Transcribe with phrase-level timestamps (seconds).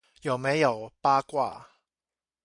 [0.23, 1.67] 有沒有八卦